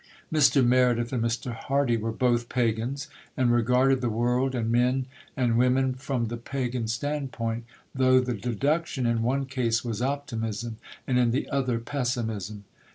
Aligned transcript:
Mr. 0.33 0.65
Meredith 0.65 1.13
and 1.13 1.21
Mr. 1.21 1.53
Hardy 1.53 1.95
were 1.95 2.11
both 2.11 2.49
Pagans 2.49 3.07
and 3.37 3.51
regarded 3.51 4.01
the 4.01 4.09
world 4.09 4.55
and 4.55 4.71
men 4.71 5.05
and 5.37 5.59
women 5.59 5.93
from 5.93 6.25
the 6.25 6.37
Pagan 6.37 6.87
standpoint, 6.87 7.65
though 7.93 8.19
the 8.19 8.33
deduction 8.33 9.05
in 9.05 9.21
one 9.21 9.45
case 9.45 9.85
was 9.85 10.01
optimism 10.01 10.77
and 11.05 11.19
in 11.19 11.29
the 11.29 11.47
other 11.51 11.77
pessimism. 11.77 12.63